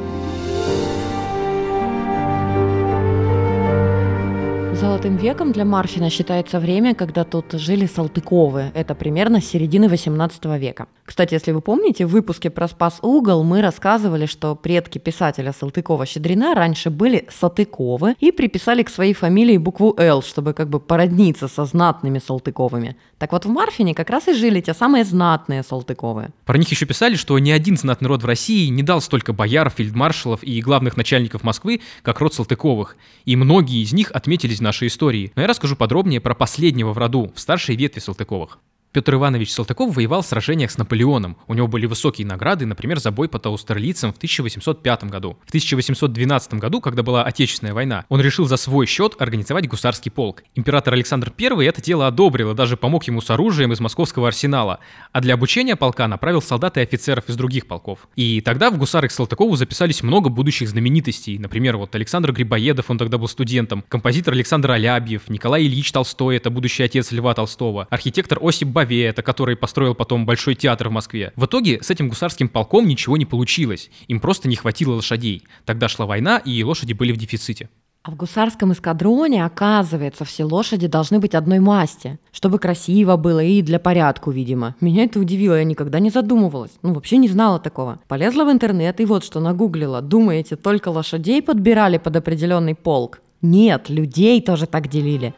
Золотым 4.84 5.16
веком 5.16 5.52
для 5.52 5.64
Марфина 5.64 6.10
считается 6.10 6.60
время, 6.60 6.94
когда 6.94 7.24
тут 7.24 7.52
жили 7.52 7.86
Салтыковы. 7.86 8.70
Это 8.74 8.94
примерно 8.94 9.40
с 9.40 9.46
середины 9.46 9.88
18 9.88 10.44
века. 10.58 10.88
Кстати, 11.06 11.32
если 11.32 11.52
вы 11.52 11.62
помните, 11.62 12.04
в 12.04 12.10
выпуске 12.10 12.50
про 12.50 12.68
Спас 12.68 12.98
Угол 13.00 13.44
мы 13.44 13.62
рассказывали, 13.62 14.26
что 14.26 14.54
предки 14.54 14.98
писателя 14.98 15.52
Салтыкова-Щедрина 15.58 16.54
раньше 16.54 16.90
были 16.90 17.26
Сатыковы 17.30 18.14
и 18.20 18.30
приписали 18.30 18.82
к 18.82 18.90
своей 18.90 19.14
фамилии 19.14 19.56
букву 19.56 19.94
«Л», 19.98 20.22
чтобы 20.22 20.52
как 20.52 20.68
бы 20.68 20.80
породниться 20.80 21.48
со 21.48 21.64
знатными 21.64 22.18
Салтыковыми. 22.18 22.96
Так 23.18 23.32
вот, 23.32 23.46
в 23.46 23.48
Марфине 23.48 23.94
как 23.94 24.10
раз 24.10 24.28
и 24.28 24.34
жили 24.34 24.60
те 24.60 24.74
самые 24.74 25.04
знатные 25.04 25.62
Салтыковы. 25.62 26.28
Про 26.44 26.58
них 26.58 26.70
еще 26.70 26.84
писали, 26.84 27.16
что 27.16 27.38
ни 27.38 27.50
один 27.50 27.78
знатный 27.78 28.08
род 28.08 28.22
в 28.22 28.26
России 28.26 28.68
не 28.68 28.82
дал 28.82 29.00
столько 29.00 29.32
бояр, 29.32 29.70
фельдмаршалов 29.70 30.42
и 30.42 30.60
главных 30.60 30.98
начальников 30.98 31.42
Москвы, 31.42 31.80
как 32.02 32.20
род 32.20 32.34
Салтыковых. 32.34 32.96
И 33.24 33.36
многие 33.36 33.82
из 33.82 33.92
них 33.94 34.10
отметились 34.10 34.58
в 34.58 34.62
нашей 34.74 34.88
истории. 34.88 35.30
Но 35.36 35.42
я 35.42 35.48
расскажу 35.48 35.76
подробнее 35.76 36.20
про 36.20 36.34
последнего 36.34 36.92
в 36.92 36.98
роду, 36.98 37.32
в 37.34 37.38
старшей 37.38 37.76
ветви 37.76 38.00
Салтыковых. 38.00 38.58
Петр 38.94 39.14
Иванович 39.14 39.50
Салтыков 39.50 39.96
воевал 39.96 40.22
в 40.22 40.26
сражениях 40.26 40.70
с 40.70 40.78
Наполеоном. 40.78 41.36
У 41.48 41.54
него 41.54 41.66
были 41.66 41.84
высокие 41.86 42.24
награды, 42.28 42.64
например, 42.64 43.00
за 43.00 43.10
бой 43.10 43.28
под 43.28 43.44
Аустерлицем 43.44 44.12
в 44.12 44.16
1805 44.18 45.04
году. 45.10 45.36
В 45.44 45.48
1812 45.48 46.54
году, 46.54 46.80
когда 46.80 47.02
была 47.02 47.24
Отечественная 47.24 47.74
война, 47.74 48.04
он 48.08 48.20
решил 48.20 48.46
за 48.46 48.56
свой 48.56 48.86
счет 48.86 49.16
организовать 49.18 49.66
гусарский 49.66 50.12
полк. 50.12 50.44
Император 50.54 50.94
Александр 50.94 51.32
I 51.36 51.66
это 51.66 51.82
дело 51.82 52.06
одобрил 52.06 52.52
и 52.52 52.54
даже 52.54 52.76
помог 52.76 53.02
ему 53.08 53.20
с 53.20 53.28
оружием 53.30 53.72
из 53.72 53.80
московского 53.80 54.28
арсенала. 54.28 54.78
А 55.10 55.20
для 55.20 55.34
обучения 55.34 55.74
полка 55.74 56.06
направил 56.06 56.40
солдат 56.40 56.76
и 56.76 56.80
офицеров 56.80 57.28
из 57.28 57.34
других 57.34 57.66
полков. 57.66 58.06
И 58.14 58.40
тогда 58.42 58.70
в 58.70 58.78
гусары 58.78 59.08
к 59.08 59.10
Салтыкову 59.10 59.56
записались 59.56 60.04
много 60.04 60.30
будущих 60.30 60.68
знаменитостей. 60.68 61.36
Например, 61.40 61.78
вот 61.78 61.92
Александр 61.96 62.30
Грибоедов, 62.30 62.90
он 62.90 62.98
тогда 62.98 63.18
был 63.18 63.26
студентом, 63.26 63.82
композитор 63.88 64.34
Александр 64.34 64.70
Алябьев, 64.70 65.28
Николай 65.28 65.64
Ильич 65.64 65.90
Толстой, 65.90 66.36
это 66.36 66.50
будущий 66.50 66.84
отец 66.84 67.10
Льва 67.10 67.34
Толстого, 67.34 67.88
архитектор 67.90 68.38
Осип 68.40 68.68
Баб 68.68 68.83
Это 68.92 69.22
который 69.22 69.56
построил 69.56 69.94
потом 69.94 70.26
Большой 70.26 70.54
театр 70.54 70.88
в 70.88 70.92
Москве. 70.92 71.32
В 71.36 71.46
итоге 71.46 71.82
с 71.82 71.90
этим 71.90 72.08
гусарским 72.08 72.48
полком 72.48 72.86
ничего 72.86 73.16
не 73.16 73.26
получилось. 73.26 73.90
Им 74.08 74.20
просто 74.20 74.48
не 74.48 74.56
хватило 74.56 74.94
лошадей. 74.94 75.42
Тогда 75.64 75.88
шла 75.88 76.06
война, 76.06 76.38
и 76.38 76.62
лошади 76.62 76.92
были 76.92 77.12
в 77.12 77.16
дефиците. 77.16 77.68
А 78.06 78.10
в 78.10 78.16
гусарском 78.16 78.70
эскадроне, 78.70 79.46
оказывается, 79.46 80.26
все 80.26 80.44
лошади 80.44 80.88
должны 80.88 81.20
быть 81.20 81.34
одной 81.34 81.58
масти, 81.58 82.18
чтобы 82.32 82.58
красиво 82.58 83.16
было 83.16 83.42
и 83.42 83.62
для 83.62 83.78
порядку, 83.78 84.30
видимо. 84.30 84.76
Меня 84.82 85.04
это 85.04 85.18
удивило, 85.18 85.54
я 85.54 85.64
никогда 85.64 86.00
не 86.00 86.10
задумывалась. 86.10 86.72
Ну, 86.82 86.92
вообще 86.92 87.16
не 87.16 87.28
знала 87.28 87.58
такого. 87.58 88.00
Полезла 88.06 88.44
в 88.44 88.52
интернет 88.52 89.00
и 89.00 89.06
вот 89.06 89.24
что 89.24 89.40
нагуглила. 89.40 90.02
Думаете, 90.02 90.56
только 90.56 90.90
лошадей 90.90 91.40
подбирали 91.40 91.96
под 91.96 92.16
определенный 92.16 92.74
полк? 92.74 93.22
Нет, 93.40 93.88
людей 93.88 94.42
тоже 94.42 94.66
так 94.66 94.88
делили. 94.88 95.32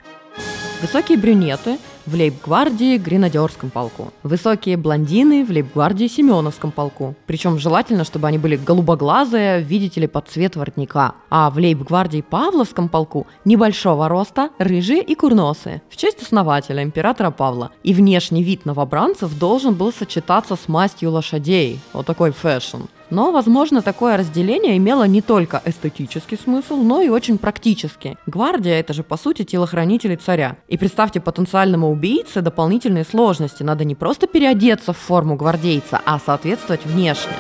Высокие 0.83 1.19
брюнеты 1.19 1.79
в 2.07 2.15
лейб-гвардии 2.15 2.99
гренадерском 2.99 3.71
полку. 3.71 4.13
Высокие 4.23 4.77
блондины 4.77 5.45
в 5.45 5.51
лейб-гвардии 5.51 6.07
Семеновском 6.07 6.71
полку. 6.71 7.15
Причем 7.27 7.59
желательно, 7.59 8.05
чтобы 8.05 8.29
они 8.29 8.39
были 8.39 8.57
голубоглазые, 8.57 9.61
видите 9.63 10.01
ли, 10.01 10.07
под 10.07 10.29
цвет 10.29 10.57
воротника. 10.57 11.15
А 11.31 11.51
в 11.51 11.57
лейб-гвардии 11.57 12.23
Павловском 12.23 12.89
полку 12.89 13.27
небольшого 13.45 14.09
роста, 14.09 14.51
рыжие 14.59 15.03
и 15.03 15.15
курносые. 15.15 15.83
В 15.91 15.97
честь 15.97 16.23
основателя, 16.23 16.83
императора 16.83 17.31
Павла. 17.31 17.71
И 17.83 17.93
внешний 17.93 18.43
вид 18.43 18.65
новобранцев 18.65 19.37
должен 19.39 19.75
был 19.75 19.93
сочетаться 19.93 20.57
с 20.57 20.69
мастью 20.69 21.11
лошадей. 21.11 21.81
Вот 21.93 22.07
такой 22.07 22.31
fashion. 22.31 22.83
Но, 23.11 23.33
возможно, 23.33 23.83
такое 23.83 24.17
разделение 24.17 24.77
имело 24.77 25.05
не 25.05 25.23
только 25.23 25.63
эстетический 25.65 26.37
смысл, 26.37 26.77
но 26.77 27.01
и 27.01 27.09
очень 27.09 27.39
практический. 27.39 28.17
Гвардия– 28.27 28.75
это 28.81 28.93
же, 28.93 29.03
по 29.03 29.17
сути, 29.17 29.45
телохранители 29.45 30.17
царя. 30.17 30.57
И 30.69 30.77
представьте 30.77 31.21
потенциальному 31.21 31.91
убийце 31.91 32.43
дополнительные 32.43 33.05
сложности. 33.05 33.63
Надо 33.63 33.85
не 33.85 33.95
просто 33.95 34.27
переодеться 34.27 34.93
в 34.93 34.99
форму 34.99 35.37
гвардейца, 35.37 36.01
а 36.05 36.19
соответствовать 36.19 36.85
внешне. 36.85 37.33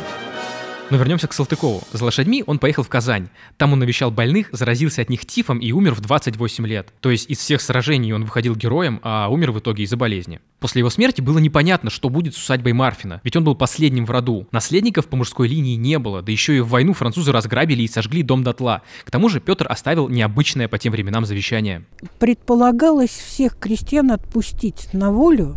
Но 0.89 0.99
вернемся 0.99 1.27
к 1.27 1.33
Салтыкову. 1.33 1.83
За 1.93 2.05
лошадьми 2.05 2.45
он 2.47 2.61
поехал 2.61 2.85
в 2.85 2.89
Казань. 2.89 3.29
Там 3.57 3.73
он 3.73 3.81
навещал 3.81 4.13
больных, 4.13 4.49
заразился 4.53 5.03
от 5.03 5.11
них 5.11 5.27
тифом 5.27 5.59
и 5.59 5.73
умер 5.73 5.95
в 5.95 6.01
28 6.01 6.65
лет. 6.65 6.93
То 7.01 7.11
есть 7.11 7.29
из 7.29 7.39
всех 7.39 7.61
сражений 7.61 8.13
он 8.13 8.25
выходил 8.25 8.55
героем, 8.55 9.01
а 9.03 9.29
умер 9.29 9.51
в 9.51 9.59
итоге 9.59 9.83
из-за 9.83 9.97
болезни. 9.97 10.39
После 10.61 10.79
его 10.81 10.91
смерти 10.91 11.21
было 11.21 11.39
непонятно, 11.39 11.91
что 11.91 12.09
будет 12.09 12.35
с 12.35 12.39
усадьбой 12.39 12.73
Марфина, 12.73 13.21
ведь 13.25 13.35
он 13.35 13.43
был 13.43 13.57
последним 13.57 14.07
в 14.07 14.11
роду. 14.11 14.47
Наследников 14.53 15.09
по 15.09 15.17
мужской 15.17 15.49
линии 15.49 15.75
не 15.75 15.99
было, 15.99 16.23
да 16.23 16.31
еще 16.31 16.57
и 16.57 16.61
в 16.61 16.69
войну 16.69 16.93
французы 16.93 17.33
разграбили 17.33 17.83
и 17.83 17.89
сожгли 17.89 18.23
дом 18.23 18.45
дотла. 18.45 18.83
К 19.05 19.11
тому 19.11 19.29
же 19.29 19.41
Петр 19.41 19.67
оставил 19.69 20.09
необычное 20.09 20.69
по 20.69 20.79
тем 20.79 20.93
временам 20.93 21.27
завещание. 21.27 21.85
Предполагалось 22.21 23.11
всех 23.11 23.59
крестьян 23.59 24.13
отпустить 24.13 24.89
на 24.93 25.11
волю, 25.11 25.57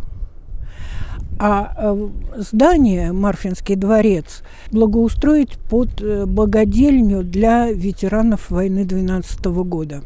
а 1.42 1.72
э, 1.74 2.08
здание, 2.36 3.12
Марфинский 3.12 3.74
дворец, 3.74 4.42
благоустроить 4.70 5.58
под 5.70 6.02
э, 6.02 6.26
богадельню 6.26 7.22
для 7.22 7.70
ветеранов 7.72 8.50
войны 8.50 8.84
12 8.84 9.46
года. 9.46 10.02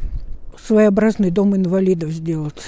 Своеобразный 0.57 1.31
дом 1.31 1.53
инвалидов 1.53 2.11
сделать. 2.11 2.63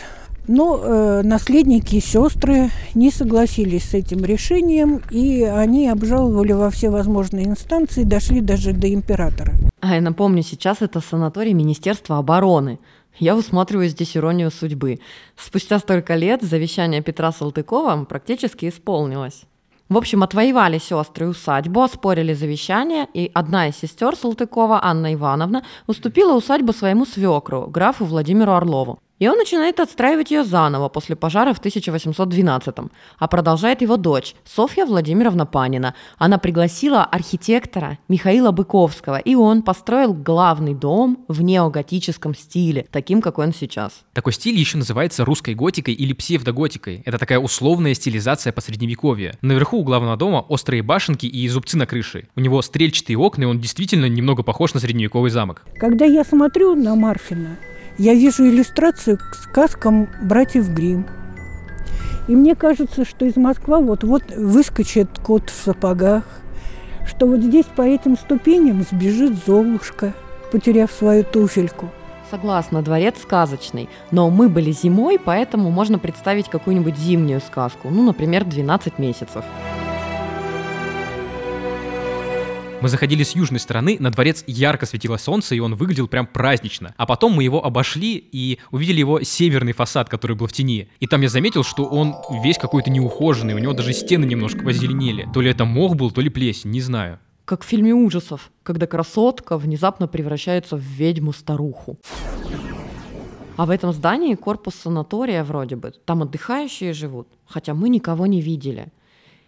Но 0.47 0.81
э, 0.83 1.21
наследники 1.23 1.95
и 1.95 2.01
сестры 2.01 2.69
не 2.93 3.09
согласились 3.09 3.89
с 3.89 3.93
этим 3.93 4.25
решением, 4.25 5.01
и 5.11 5.43
они 5.43 5.87
обжаловали 5.87 6.51
во 6.51 6.69
все 6.69 6.89
возможные 6.89 7.45
инстанции, 7.45 8.03
дошли 8.03 8.41
даже 8.41 8.73
до 8.73 8.93
императора. 8.93 9.53
А 9.79 9.95
я 9.95 10.01
напомню, 10.01 10.43
сейчас 10.43 10.81
это 10.81 10.99
санаторий 10.99 11.53
Министерства 11.53 12.17
обороны. 12.17 12.79
Я 13.19 13.35
усматриваю 13.35 13.89
здесь 13.89 14.15
иронию 14.15 14.51
судьбы. 14.51 14.99
Спустя 15.35 15.79
столько 15.79 16.15
лет 16.15 16.43
завещание 16.43 17.01
Петра 17.01 17.31
Салтыкова 17.31 18.05
практически 18.05 18.69
исполнилось. 18.69 19.43
В 19.89 19.97
общем, 19.97 20.21
отвоевали 20.21 20.77
сестры 20.77 21.27
усадьбу, 21.27 21.81
оспорили 21.81 22.33
завещание, 22.33 23.07
и 23.13 23.31
одна 23.33 23.69
из 23.69 23.77
сестер 23.77 24.15
Салтыкова, 24.15 24.83
Анна 24.83 25.13
Ивановна, 25.13 25.63
уступила 25.87 26.33
усадьбу 26.33 26.73
своему 26.73 27.05
свекру, 27.05 27.67
графу 27.67 28.05
Владимиру 28.05 28.51
Орлову. 28.51 28.99
И 29.19 29.27
он 29.27 29.37
начинает 29.37 29.79
отстраивать 29.79 30.29
ее 30.29 30.43
заново 30.43 30.89
после 30.89 31.15
пожара 31.15 31.53
в 31.53 31.61
1812-м, 31.61 32.91
а 33.17 33.27
продолжает 33.27 33.81
его 33.81 33.97
дочь 33.97 34.35
Софья 34.45 34.85
Владимировна 34.85 35.45
Панина. 35.45 35.95
Она 36.17 36.37
пригласила 36.37 37.03
архитектора 37.03 37.97
Михаила 38.07 38.51
Быковского, 38.51 39.17
и 39.17 39.33
он 39.33 39.63
построил 39.63 40.13
главный 40.13 40.75
дом 40.75 41.25
в 41.27 41.41
неоготическом 41.41 42.35
стиле, 42.35 42.85
таким, 42.91 43.21
какой 43.21 43.47
он 43.47 43.53
сейчас. 43.53 44.03
Такой 44.13 44.33
стиль 44.33 44.55
еще 44.55 44.77
называется 44.77 45.25
русской 45.25 45.55
готикой 45.55 45.95
или 45.95 46.13
псевдоготикой. 46.13 47.01
Это 47.05 47.17
такая 47.17 47.39
условная 47.39 47.95
стилизация 47.95 48.53
по 48.53 48.61
средневековье. 48.61 49.37
Наверху 49.41 49.77
у 49.77 49.83
главного 49.83 50.15
дома 50.15 50.45
острые 50.47 50.83
башенки 50.83 51.25
и 51.25 51.47
зубцы 51.47 51.75
на 51.75 51.87
крыше. 51.87 52.27
У 52.35 52.39
него 52.39 52.61
стрельчатые 52.61 53.17
окна, 53.17 53.43
и 53.43 53.45
он 53.45 53.59
действительно 53.59 54.05
немного 54.05 54.43
похож 54.43 54.75
на 54.75 54.79
средневековый 54.79 55.31
замок. 55.31 55.65
Когда 55.79 56.05
я 56.05 56.23
смотрю 56.23 56.75
на 56.75 56.95
Марфина, 56.95 57.57
я 57.97 58.13
вижу 58.13 58.47
иллюстрацию 58.47 59.17
к 59.17 59.35
сказкам 59.35 60.07
братьев 60.21 60.69
Грим. 60.69 61.05
И 62.27 62.35
мне 62.35 62.55
кажется, 62.55 63.05
что 63.05 63.25
из 63.25 63.37
Москвы 63.37 63.81
вот-вот 63.81 64.23
выскочит 64.35 65.09
кот 65.23 65.49
в 65.49 65.63
сапогах, 65.63 66.23
что 67.07 67.25
вот 67.25 67.39
здесь 67.39 67.65
по 67.65 67.81
этим 67.81 68.17
ступеням 68.17 68.83
сбежит 68.83 69.33
Золушка, 69.45 70.13
потеряв 70.51 70.91
свою 70.91 71.23
туфельку. 71.23 71.89
Согласна, 72.29 72.81
дворец 72.81 73.15
сказочный, 73.21 73.87
но 74.11 74.29
мы 74.29 74.49
были 74.49 74.71
зимой, 74.71 75.17
поэтому 75.17 75.71
можно 75.71 75.97
представить 75.97 76.49
какую-нибудь 76.49 76.97
зимнюю 76.97 77.39
сказку, 77.39 77.89
ну, 77.89 78.03
например, 78.03 78.43
«12 78.43 78.95
месяцев». 78.97 79.45
Мы 82.79 82.89
заходили 82.89 83.23
с 83.23 83.35
южной 83.35 83.59
стороны, 83.59 83.97
на 83.99 84.11
дворец 84.11 84.43
ярко 84.45 84.85
светило 84.85 85.17
солнце, 85.17 85.55
и 85.55 85.59
он 85.59 85.73
выглядел 85.73 86.07
прям 86.07 86.27
празднично. 86.27 86.93
А 86.97 87.07
потом 87.07 87.33
мы 87.33 87.43
его 87.43 87.65
обошли 87.65 88.15
и 88.31 88.59
увидели 88.69 88.99
его 88.99 89.23
северный 89.23 89.73
фасад, 89.73 90.09
который 90.09 90.35
был 90.35 90.45
в 90.45 90.53
тени. 90.53 90.87
И 90.99 91.07
там 91.07 91.21
я 91.21 91.29
заметил, 91.29 91.63
что 91.63 91.85
он 91.85 92.15
весь 92.43 92.59
какой-то 92.59 92.91
неухоженный, 92.91 93.55
у 93.55 93.59
него 93.59 93.73
даже 93.73 93.93
стены 93.93 94.25
немножко 94.25 94.63
позеленели. 94.63 95.27
То 95.33 95.41
ли 95.41 95.49
это 95.49 95.65
мох 95.65 95.95
был, 95.95 96.11
то 96.11 96.21
ли 96.21 96.29
плесень, 96.29 96.69
не 96.69 96.81
знаю. 96.81 97.19
Как 97.45 97.63
в 97.63 97.67
фильме 97.67 97.93
ужасов, 97.93 98.51
когда 98.61 98.85
красотка 98.85 99.57
внезапно 99.57 100.07
превращается 100.07 100.75
в 100.75 100.81
ведьму-старуху. 100.81 101.97
А 103.55 103.65
в 103.65 103.71
этом 103.71 103.91
здании 103.91 104.35
корпус 104.35 104.75
санатория 104.75 105.43
вроде 105.43 105.77
бы. 105.77 105.91
Там 106.05 106.21
отдыхающие 106.21 106.93
живут, 106.93 107.27
хотя 107.47 107.73
мы 107.73 107.89
никого 107.89 108.27
не 108.27 108.39
видели. 108.39 108.91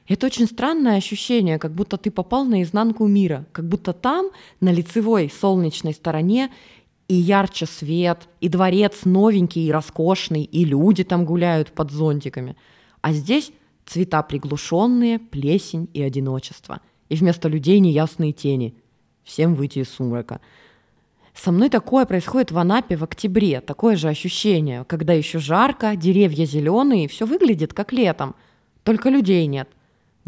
Это 0.10 0.26
очень 0.26 0.48
странное 0.48 0.98
ощущение, 0.98 1.60
как 1.60 1.72
будто 1.72 1.96
ты 1.96 2.10
попал 2.10 2.44
на 2.44 2.64
изнанку 2.64 3.06
мира, 3.06 3.46
как 3.52 3.70
будто 3.70 3.94
там, 3.94 4.32
на 4.60 4.72
лицевой 4.72 5.30
солнечной 5.30 5.94
стороне, 5.94 6.50
и 7.08 7.14
ярче 7.14 7.68
свет, 7.68 8.28
и 8.42 8.50
дворец 8.50 9.06
новенький 9.06 9.68
и 9.68 9.72
роскошный, 9.72 10.44
и 10.44 10.66
люди 10.66 11.04
там 11.04 11.26
гуляют 11.26 11.72
под 11.72 11.92
зонтиками. 11.92 12.56
А 13.02 13.14
здесь 13.14 13.52
цвета 13.86 14.24
приглушенные, 14.24 15.20
плесень 15.20 15.90
и 15.94 16.02
одиночество. 16.02 16.82
И 17.10 17.16
вместо 17.16 17.48
людей 17.48 17.80
неясные 17.80 18.32
тени. 18.32 18.76
Всем 19.24 19.54
выйти 19.54 19.80
из 19.80 19.90
сумрака. 19.90 20.42
Со 21.36 21.52
мной 21.52 21.70
такое 21.70 22.06
происходит 22.06 22.52
в 22.52 22.58
Анапе 22.58 22.96
в 22.96 23.04
октябре. 23.04 23.62
Такое 23.62 23.96
же 23.96 24.10
ощущение, 24.10 24.86
когда 24.86 25.14
еще 25.14 25.38
жарко, 25.38 25.96
деревья 25.96 26.46
зеленые, 26.46 27.08
все 27.08 27.28
выглядит 27.28 27.74
как 27.74 27.94
летом. 27.94 28.36
Только 28.84 29.10
людей 29.10 29.46
нет. 29.46 29.70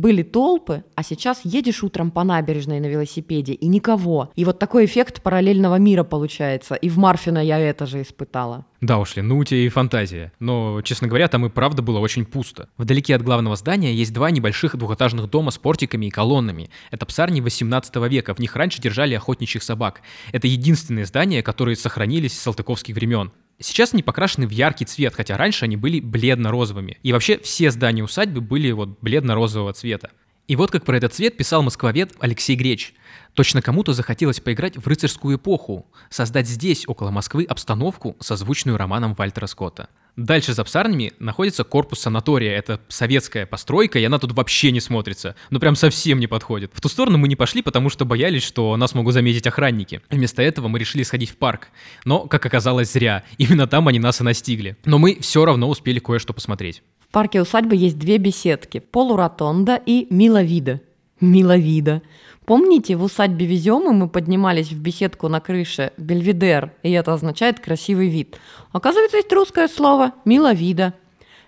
Были 0.01 0.23
толпы, 0.23 0.83
а 0.95 1.03
сейчас 1.03 1.41
едешь 1.43 1.83
утром 1.83 2.09
по 2.09 2.23
набережной 2.23 2.79
на 2.79 2.87
велосипеде 2.87 3.53
и 3.53 3.67
никого. 3.67 4.31
И 4.35 4.45
вот 4.45 4.57
такой 4.57 4.85
эффект 4.85 5.21
параллельного 5.21 5.75
мира 5.75 6.03
получается. 6.03 6.73
И 6.73 6.89
в 6.89 6.97
Марфина 6.97 7.37
я 7.37 7.59
это 7.59 7.85
же 7.85 8.01
испытала. 8.01 8.65
Да 8.81 8.97
уж 8.97 9.15
ли, 9.15 9.21
ну 9.21 9.37
у 9.37 9.43
тебя 9.43 9.59
и 9.59 9.69
фантазия. 9.69 10.31
Но, 10.39 10.81
честно 10.81 11.07
говоря, 11.07 11.27
там 11.27 11.45
и 11.45 11.49
правда 11.49 11.83
было 11.83 11.99
очень 11.99 12.25
пусто. 12.25 12.67
Вдалеке 12.77 13.15
от 13.15 13.21
главного 13.21 13.55
здания 13.55 13.93
есть 13.93 14.11
два 14.11 14.31
небольших 14.31 14.75
двухэтажных 14.75 15.29
дома 15.29 15.51
с 15.51 15.59
портиками 15.59 16.07
и 16.07 16.09
колоннами. 16.09 16.71
Это 16.89 17.05
псарни 17.05 17.39
18 17.39 17.95
века, 18.09 18.33
в 18.33 18.39
них 18.39 18.55
раньше 18.55 18.81
держали 18.81 19.13
охотничьих 19.13 19.61
собак. 19.61 20.01
Это 20.31 20.47
единственные 20.47 21.05
здания, 21.05 21.43
которые 21.43 21.75
сохранились 21.75 22.33
с 22.33 22.41
салтыковских 22.41 22.95
времен. 22.95 23.31
Сейчас 23.61 23.93
они 23.93 24.03
покрашены 24.03 24.47
в 24.47 24.51
яркий 24.51 24.85
цвет, 24.85 25.13
хотя 25.15 25.37
раньше 25.37 25.65
они 25.65 25.77
были 25.77 25.99
бледно-розовыми. 25.99 26.97
И 27.03 27.13
вообще 27.13 27.39
все 27.39 27.71
здания 27.71 28.03
усадьбы 28.03 28.41
были 28.41 28.71
вот 28.71 28.97
бледно-розового 29.01 29.73
цвета. 29.73 30.11
И 30.47 30.55
вот 30.55 30.71
как 30.71 30.83
про 30.83 30.97
этот 30.97 31.13
цвет 31.13 31.37
писал 31.37 31.63
москвовед 31.63 32.13
Алексей 32.19 32.55
Греч. 32.55 32.93
Точно 33.33 33.61
кому-то 33.61 33.93
захотелось 33.93 34.39
поиграть 34.39 34.77
в 34.77 34.85
рыцарскую 34.87 35.37
эпоху, 35.37 35.85
создать 36.09 36.47
здесь, 36.47 36.87
около 36.87 37.11
Москвы, 37.11 37.45
обстановку, 37.45 38.17
созвучную 38.19 38.77
романом 38.77 39.13
Вальтера 39.13 39.47
Скотта. 39.47 39.87
Дальше 40.17 40.53
за 40.53 40.65
псарнями 40.65 41.13
находится 41.19 41.63
корпус 41.63 42.01
санатория. 42.01 42.51
Это 42.57 42.81
советская 42.89 43.45
постройка, 43.45 43.97
и 43.97 44.03
она 44.03 44.19
тут 44.19 44.33
вообще 44.33 44.71
не 44.71 44.81
смотрится. 44.81 45.35
Ну 45.49 45.59
прям 45.59 45.75
совсем 45.75 46.19
не 46.19 46.27
подходит. 46.27 46.71
В 46.73 46.81
ту 46.81 46.89
сторону 46.89 47.17
мы 47.17 47.29
не 47.29 47.37
пошли, 47.37 47.61
потому 47.61 47.89
что 47.89 48.03
боялись, 48.03 48.43
что 48.43 48.75
нас 48.75 48.93
могут 48.93 49.13
заметить 49.13 49.47
охранники. 49.47 50.01
Вместо 50.09 50.41
этого 50.41 50.67
мы 50.67 50.79
решили 50.79 51.03
сходить 51.03 51.29
в 51.29 51.37
парк. 51.37 51.69
Но, 52.03 52.27
как 52.27 52.45
оказалось, 52.45 52.91
зря. 52.91 53.23
Именно 53.37 53.67
там 53.67 53.87
они 53.87 53.99
нас 53.99 54.19
и 54.19 54.23
настигли. 54.23 54.75
Но 54.83 54.97
мы 54.97 55.17
все 55.21 55.45
равно 55.45 55.69
успели 55.69 55.99
кое-что 55.99 56.33
посмотреть. 56.33 56.83
В 57.11 57.13
парке 57.13 57.41
усадьбы 57.41 57.75
есть 57.75 57.99
две 57.99 58.19
беседки. 58.19 58.79
Полуротонда 58.79 59.75
и 59.85 60.07
Миловида. 60.09 60.79
Миловида. 61.19 62.03
Помните, 62.45 62.95
в 62.95 63.03
усадьбе 63.03 63.45
Веземы 63.45 63.91
мы 63.91 64.07
поднимались 64.07 64.71
в 64.71 64.79
беседку 64.79 65.27
на 65.27 65.41
крыше 65.41 65.91
Бельведер, 65.97 66.71
и 66.83 66.91
это 66.93 67.13
означает 67.13 67.59
красивый 67.59 68.07
вид. 68.07 68.39
Оказывается, 68.71 69.17
есть 69.17 69.33
русское 69.33 69.67
слово 69.67 70.13
«миловида». 70.23 70.93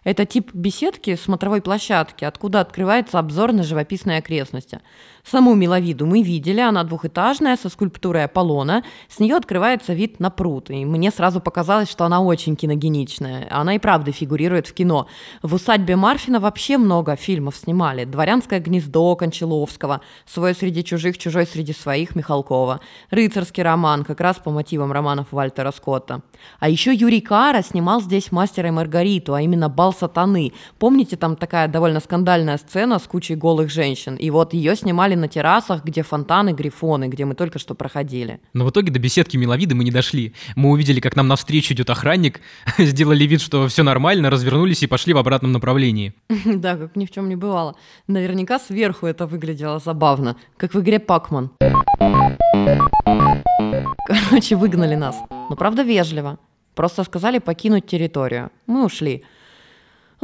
Это 0.03 0.25
тип 0.25 0.53
беседки 0.53 1.15
смотровой 1.15 1.62
площадки, 1.62 2.25
откуда 2.25 2.60
открывается 2.60 3.17
обзор 3.17 3.53
на 3.53 3.63
живописные 3.63 4.17
окрестности. 4.17 4.82
Саму 5.30 5.56
миловиду 5.56 6.06
мы 6.06 6.22
видели, 6.22 6.60
она 6.60 6.84
двухэтажная, 6.84 7.56
со 7.56 7.70
скульптурой 7.70 8.25
Аполлона. 8.25 8.84
С 9.08 9.20
нее 9.20 9.38
открывается 9.38 9.94
вид 9.94 10.20
на 10.20 10.30
пруд, 10.30 10.70
и 10.70 10.84
мне 10.84 11.12
сразу 11.12 11.39
показалось, 11.39 11.89
что 11.89 12.03
она 12.03 12.22
очень 12.22 12.58
киногеничная. 12.58 13.48
Она 13.50 13.75
и 13.75 13.80
правда 13.80 14.12
фигурирует 14.12 14.68
в 14.68 14.74
кино. 14.74 15.08
В 15.42 15.53
усадьбе 15.53 15.96
Марфина 15.96 16.42
вообще 16.42 16.77
много 16.77 17.15
фильмов 17.15 17.56
снимали. 17.56 18.03
«Дворянское 18.03 18.60
гнездо» 18.60 19.15
Кончаловского, 19.15 20.01
«Свой 20.25 20.53
среди 20.53 20.84
чужих, 20.84 21.18
чужой 21.18 21.48
среди 21.48 21.72
своих» 21.72 22.15
Михалкова, 22.15 22.82
«Рыцарский 23.10 23.63
роман» 23.63 24.03
как 24.03 24.20
раз 24.20 24.38
по 24.38 24.51
мотивам 24.51 24.92
романов 24.92 25.27
Вальтера 25.32 25.72
Скотта. 25.72 26.22
А 26.60 26.68
еще 26.68 26.94
Юрий 26.94 27.22
Кара 27.22 27.62
снимал 27.62 28.01
здесь 28.01 28.32
«Мастера 28.34 28.68
и 28.68 28.72
Маргариту», 28.72 29.34
а 29.34 29.42
именно 29.42 29.70
«Бал 29.70 29.94
сатаны». 29.94 30.51
Помните, 30.80 31.15
там 31.15 31.38
такая 31.38 31.70
довольно 31.70 32.01
скандальная 32.01 32.58
сцена 32.58 33.00
с 33.00 33.03
кучей 33.03 33.36
голых 33.36 33.72
женщин? 33.72 34.15
И 34.15 34.30
вот 34.30 34.53
ее 34.53 34.75
снимали 34.75 35.12
отдыхали 35.13 35.15
на 35.15 35.27
террасах, 35.27 35.84
где 35.84 36.01
фонтаны, 36.01 36.53
грифоны, 36.53 37.10
где 37.10 37.25
мы 37.25 37.36
только 37.36 37.60
что 37.60 37.75
проходили. 37.75 38.39
Но 38.53 38.65
в 38.65 38.70
итоге 38.70 38.91
до 38.91 39.00
беседки 39.00 39.38
Миловиды 39.38 39.75
мы 39.75 39.84
не 39.84 39.91
дошли. 39.91 40.34
Мы 40.55 40.70
увидели, 40.70 41.00
как 41.00 41.15
нам 41.15 41.27
навстречу 41.27 41.74
идет 41.74 41.89
охранник, 41.89 42.41
сделали 42.77 43.25
вид, 43.27 43.41
что 43.41 43.67
все 43.67 43.84
нормально, 43.84 44.29
развернулись 44.29 44.84
и 44.84 44.88
пошли 44.88 45.13
в 45.13 45.17
обратном 45.17 45.51
направлении. 45.51 46.13
Да, 46.63 46.77
как 46.77 46.96
ни 46.96 47.05
в 47.05 47.12
чем 47.12 47.29
не 47.29 47.36
бывало. 47.36 47.75
Наверняка 48.08 48.60
сверху 48.60 49.08
это 49.08 49.25
выглядело 49.25 49.79
забавно, 49.79 50.36
как 50.58 50.74
в 50.74 50.79
игре 50.79 51.00
Пакман. 51.00 51.50
Короче, 54.08 54.55
выгнали 54.55 54.96
нас. 54.96 55.15
Но 55.50 55.55
правда 55.55 55.84
вежливо. 55.84 56.38
Просто 56.75 57.03
сказали 57.03 57.39
покинуть 57.39 57.86
территорию. 57.86 58.50
Мы 58.67 58.86
ушли. 58.86 59.24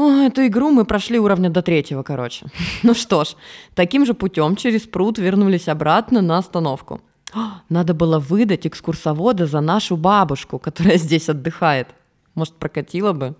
Эту 0.07 0.45
игру 0.47 0.71
мы 0.71 0.85
прошли 0.85 1.19
уровня 1.19 1.49
до 1.49 1.61
третьего, 1.61 2.03
короче. 2.03 2.45
Ну 2.83 2.93
что 2.93 3.23
ж, 3.23 3.35
таким 3.75 4.05
же 4.05 4.13
путем 4.13 4.55
через 4.55 4.81
пруд 4.87 5.17
вернулись 5.17 5.67
обратно 5.67 6.21
на 6.21 6.37
остановку. 6.37 7.01
О, 7.33 7.61
Надо 7.69 7.93
было 7.93 8.19
выдать 8.19 8.65
экскурсовода 8.65 9.45
за 9.45 9.61
нашу 9.61 9.97
бабушку, 9.97 10.59
которая 10.59 10.97
здесь 10.99 11.29
отдыхает. 11.29 11.87
Может, 12.35 12.53
прокатила 12.55 13.13
бы? 13.13 13.35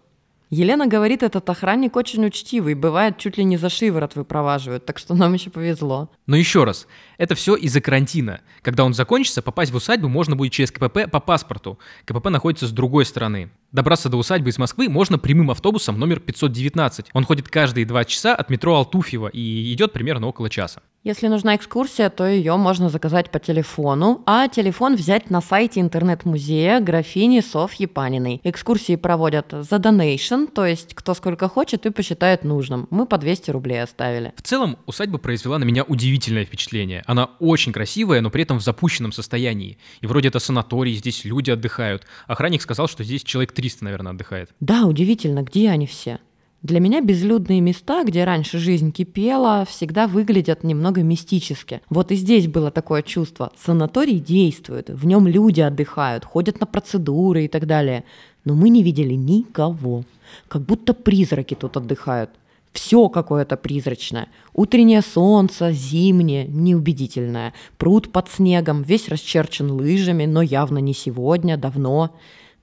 Елена 0.49 0.87
говорит, 0.87 1.21
этот 1.21 1.47
охранник 1.47 1.95
очень 1.95 2.25
учтивый, 2.25 2.73
бывает 2.73 3.19
чуть 3.19 3.37
ли 3.37 3.43
не 3.43 3.57
за 3.57 3.69
шиворот 3.69 4.15
выпроваживают, 4.15 4.83
так 4.83 4.97
что 4.97 5.13
нам 5.13 5.33
еще 5.33 5.51
повезло. 5.51 6.09
Но 6.25 6.35
еще 6.35 6.63
раз, 6.63 6.87
это 7.19 7.35
все 7.35 7.55
из-за 7.55 7.81
карантина. 7.81 8.41
Когда 8.63 8.83
он 8.83 8.95
закончится, 8.95 9.43
попасть 9.43 9.71
в 9.71 9.75
усадьбу 9.75 10.07
можно 10.07 10.35
будет 10.35 10.51
через 10.51 10.71
КПП 10.71 11.09
по 11.11 11.19
паспорту. 11.19 11.77
КПП 12.05 12.29
находится 12.29 12.65
с 12.65 12.71
другой 12.71 13.05
стороны. 13.05 13.51
Добраться 13.71 14.09
до 14.09 14.17
усадьбы 14.17 14.49
из 14.49 14.57
Москвы 14.57 14.89
можно 14.89 15.19
прямым 15.19 15.51
автобусом 15.51 15.99
номер 15.99 16.19
519. 16.19 17.11
Он 17.13 17.25
ходит 17.25 17.47
каждые 17.47 17.85
два 17.85 18.03
часа 18.03 18.33
от 18.33 18.49
метро 18.49 18.75
Алтуфьево 18.75 19.27
и 19.27 19.71
идет 19.71 19.93
примерно 19.93 20.25
около 20.25 20.49
часа. 20.49 20.81
Если 21.03 21.27
нужна 21.27 21.55
экскурсия, 21.55 22.09
то 22.09 22.27
ее 22.27 22.57
можно 22.57 22.89
заказать 22.89 23.31
по 23.31 23.39
телефону, 23.39 24.21
а 24.25 24.49
телефон 24.49 24.95
взять 24.95 25.29
на 25.29 25.39
сайте 25.39 25.79
интернет-музея 25.79 26.81
графини 26.81 27.39
Софьи 27.39 27.85
Паниной. 27.85 28.41
Экскурсии 28.43 28.97
проводят 28.97 29.47
за 29.51 29.77
donation, 29.77 30.51
то 30.51 30.65
есть 30.65 30.93
кто 30.93 31.13
сколько 31.13 31.47
хочет 31.47 31.85
и 31.85 31.89
посчитает 31.89 32.43
нужным. 32.43 32.85
Мы 32.89 33.05
по 33.05 33.17
200 33.17 33.51
рублей 33.51 33.81
оставили. 33.81 34.33
В 34.35 34.41
целом, 34.41 34.77
усадьба 34.87 35.19
произвела 35.19 35.57
на 35.57 35.63
меня 35.63 35.83
удивительное 35.83 36.43
впечатление. 36.43 37.01
Она 37.07 37.29
очень 37.39 37.71
красивая, 37.71 38.19
но 38.19 38.29
при 38.29 38.43
этом 38.43 38.59
в 38.59 38.63
запущенном 38.63 39.13
состоянии. 39.13 39.77
И 40.01 40.07
вроде 40.07 40.27
это 40.27 40.39
санаторий, 40.39 40.95
здесь 40.95 41.23
люди 41.23 41.49
отдыхают. 41.49 42.05
Охранник 42.27 42.61
сказал, 42.61 42.89
что 42.89 43.05
здесь 43.05 43.23
человек 43.23 43.53
300, 43.53 43.85
наверное, 43.85 44.11
отдыхает. 44.11 44.49
Да, 44.59 44.83
удивительно, 44.85 45.43
где 45.43 45.69
они 45.69 45.87
все? 45.87 46.19
Для 46.61 46.81
меня 46.81 46.99
безлюдные 46.99 47.61
места, 47.61 48.03
где 48.03 48.25
раньше 48.25 48.57
жизнь 48.57 48.91
кипела, 48.91 49.65
всегда 49.65 50.07
выглядят 50.07 50.65
немного 50.65 51.03
мистически. 51.03 51.81
Вот 51.89 52.11
и 52.11 52.15
здесь 52.15 52.47
было 52.47 52.69
такое 52.69 53.01
чувство. 53.01 53.53
Санаторий 53.57 54.19
действует, 54.19 54.89
в 54.89 55.05
нем 55.05 55.25
люди 55.25 55.61
отдыхают, 55.61 56.25
ходят 56.25 56.59
на 56.59 56.65
процедуры 56.65 57.45
и 57.45 57.47
так 57.47 57.65
далее. 57.65 58.03
Но 58.43 58.55
мы 58.55 58.67
не 58.67 58.83
видели 58.83 59.13
никого. 59.13 60.03
Как 60.49 60.63
будто 60.63 60.93
призраки 60.93 61.55
тут 61.55 61.77
отдыхают. 61.77 62.29
Все 62.73 63.07
какое-то 63.07 63.55
призрачное. 63.55 64.27
Утреннее 64.53 65.01
солнце, 65.01 65.71
зимнее, 65.71 66.45
неубедительное. 66.45 67.53
Пруд 67.77 68.11
под 68.11 68.29
снегом, 68.29 68.83
весь 68.83 69.07
расчерчен 69.07 69.71
лыжами, 69.71 70.25
но 70.25 70.41
явно 70.41 70.79
не 70.79 70.93
сегодня, 70.93 71.55
давно. 71.55 72.15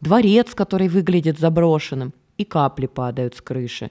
Дворец, 0.03 0.55
который 0.55 0.89
выглядит 0.89 1.39
заброшенным. 1.39 2.13
И 2.39 2.45
капли 2.45 2.87
падают 2.87 3.35
с 3.35 3.41
крыши. 3.41 3.91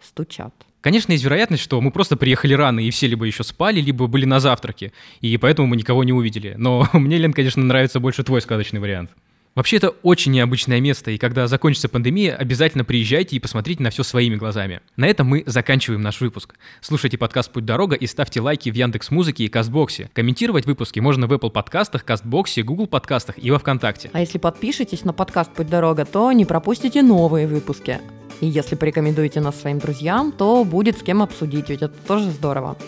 Стучат. 0.00 0.54
Конечно, 0.80 1.12
есть 1.12 1.24
вероятность, 1.24 1.62
что 1.62 1.80
мы 1.80 1.92
просто 1.92 2.16
приехали 2.16 2.54
рано, 2.54 2.80
и 2.80 2.90
все 2.90 3.06
либо 3.06 3.24
еще 3.24 3.44
спали, 3.44 3.80
либо 3.80 4.08
были 4.08 4.24
на 4.24 4.40
завтраке, 4.40 4.92
и 5.20 5.36
поэтому 5.36 5.68
мы 5.68 5.76
никого 5.76 6.02
не 6.02 6.12
увидели. 6.12 6.54
Но 6.58 6.88
мне, 6.92 7.18
Лен, 7.18 7.32
конечно, 7.32 7.62
нравится 7.62 8.00
больше 8.00 8.24
твой 8.24 8.40
сказочный 8.40 8.80
вариант. 8.80 9.10
Вообще, 9.54 9.76
это 9.76 9.90
очень 9.90 10.32
необычное 10.32 10.80
место, 10.80 11.10
и 11.10 11.18
когда 11.18 11.46
закончится 11.46 11.90
пандемия, 11.90 12.34
обязательно 12.34 12.84
приезжайте 12.84 13.36
и 13.36 13.38
посмотрите 13.38 13.82
на 13.82 13.90
все 13.90 14.02
своими 14.02 14.36
глазами. 14.36 14.80
На 14.96 15.06
этом 15.06 15.26
мы 15.26 15.42
заканчиваем 15.44 16.00
наш 16.00 16.22
выпуск. 16.22 16.54
Слушайте 16.80 17.18
подкаст 17.18 17.52
«Путь 17.52 17.66
дорога» 17.66 17.94
и 17.94 18.06
ставьте 18.06 18.40
лайки 18.40 18.70
в 18.70 18.74
Яндекс 18.74 19.10
Музыке 19.10 19.44
и 19.44 19.48
Кастбоксе. 19.48 20.08
Комментировать 20.14 20.64
выпуски 20.64 21.00
можно 21.00 21.26
в 21.26 21.32
Apple 21.34 21.50
подкастах, 21.50 22.02
Кастбоксе, 22.06 22.62
Google 22.62 22.86
подкастах 22.86 23.34
и 23.36 23.50
во 23.50 23.58
Вконтакте. 23.58 24.08
А 24.14 24.20
если 24.20 24.38
подпишетесь 24.38 25.04
на 25.04 25.12
подкаст 25.12 25.52
«Путь 25.52 25.68
дорога», 25.68 26.06
то 26.06 26.32
не 26.32 26.46
пропустите 26.46 27.02
новые 27.02 27.46
выпуски. 27.46 28.00
И 28.40 28.46
если 28.46 28.74
порекомендуете 28.74 29.40
нас 29.42 29.60
своим 29.60 29.78
друзьям, 29.80 30.32
то 30.32 30.64
будет 30.64 30.98
с 30.98 31.02
кем 31.02 31.20
обсудить, 31.20 31.68
ведь 31.68 31.82
это 31.82 31.94
тоже 32.08 32.30
здорово. 32.30 32.78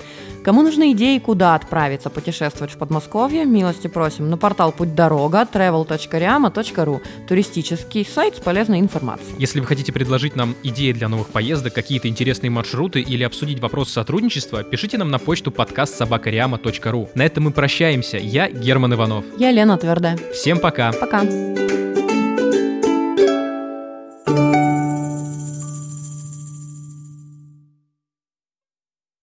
Кому 0.45 0.63
нужны 0.63 0.93
идеи, 0.93 1.19
куда 1.19 1.55
отправиться 1.55 2.11
путешествовать 2.11 2.75
в 2.75 2.77
Подмосковье, 2.77 3.47
милости 3.47 3.87
просим 3.87 4.29
на 4.29 4.37
портал 4.37 4.73
«Путь 4.73 4.95
дорога» 4.95 5.49
travel.riama.ru 5.51 7.01
туристический 7.27 8.05
сайт 8.05 8.37
с 8.37 8.41
полезной 8.41 8.81
информацией. 8.81 9.37
Если 9.39 9.61
вы 9.61 9.67
хотите 9.67 9.91
предложить 9.93 10.37
нам 10.37 10.55
идеи 10.63 10.93
для 10.93 11.09
новых 11.09 11.29
поездок, 11.29 11.73
какие-то 11.73 12.09
интересные 12.09 12.51
маршруты 12.51 13.01
или 13.01 13.23
обсудить 13.23 13.61
вопрос 13.61 13.91
сотрудничества, 13.91 14.63
пишите 14.63 14.99
нам 14.99 15.11
на 15.11 15.19
почту 15.19 15.51
подкаст 15.51 15.97
собакариама.ру. 15.97 17.09
На 17.15 17.23
этом 17.25 17.45
мы 17.45 17.51
прощаемся. 17.51 18.19
Я 18.19 18.51
Герман 18.51 18.93
Иванов. 18.93 19.25
Я 19.39 19.51
Лена 19.51 19.79
Твердая. 19.79 20.19
Всем 20.33 20.59
пока! 20.59 20.93
Пока! 20.93 21.23